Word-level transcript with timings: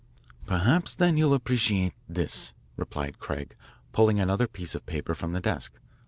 Perhaps, 0.47 0.95
then, 0.95 1.15
you'll 1.15 1.35
appreciate 1.35 1.93
this," 2.09 2.53
replied 2.75 3.19
Craig, 3.19 3.55
pulling 3.93 4.19
another 4.19 4.47
piece 4.47 4.73
of 4.73 4.83
paper 4.87 5.13
from 5.13 5.33
the 5.33 5.39
desk. 5.41 5.73